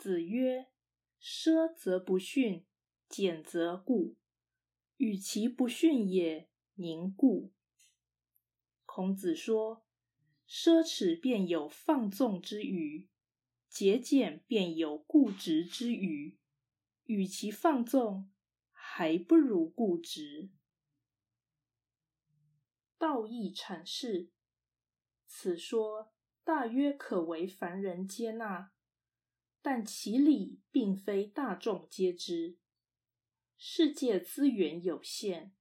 [0.00, 0.70] 子曰
[1.20, 2.64] ：“奢则不逊，
[3.06, 4.16] 俭则固。
[4.96, 7.52] 与其不逊也，宁固。”
[8.86, 9.84] 孔子说
[10.48, 13.10] ：“奢侈便有放纵之余，
[13.68, 16.38] 节俭便有固执之余。
[17.04, 18.30] 与其放纵，
[18.72, 20.48] 还不如固执。”
[22.96, 24.30] 道义阐释，
[25.26, 28.72] 此说大约可为凡人接纳。
[29.62, 32.56] 但其理并非大众皆知。
[33.56, 35.52] 世界资源有限，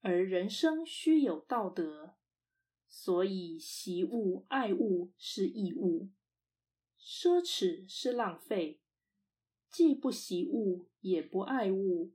[0.00, 2.16] 而人生须有道德，
[2.88, 6.10] 所以习物爱物是义务，
[7.00, 8.80] 奢侈是浪费。
[9.68, 12.12] 既不习物也不爱物，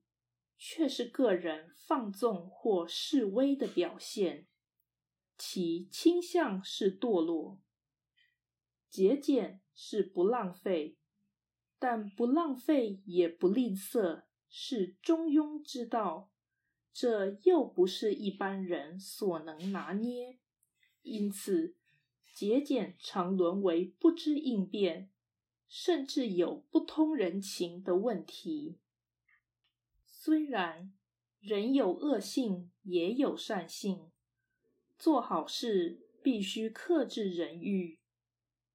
[0.57, 4.47] 却是个人放纵或示威的表现，
[5.37, 7.59] 其倾向是堕落。
[8.89, 10.97] 节俭是不浪费。
[11.79, 16.31] 但不浪费也不吝啬，是中庸之道。
[16.91, 20.39] 这又不是一般人所能拿捏，
[21.03, 21.75] 因此
[22.33, 25.11] 节俭常沦为不知应变，
[25.67, 28.79] 甚至有不通人情的问题。
[30.03, 30.91] 虽然
[31.39, 34.09] 人有恶性，也有善性，
[34.97, 37.99] 做好事必须克制人欲。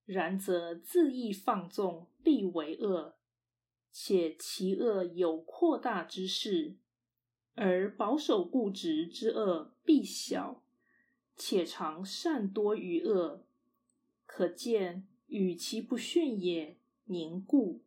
[0.05, 3.15] 然则恣意放纵，必为恶；
[3.91, 6.77] 且其恶有扩大之势，
[7.55, 10.63] 而保守固执之恶必小，
[11.37, 13.47] 且常善多于恶。
[14.27, 17.83] 可见，与其不逊也，凝固。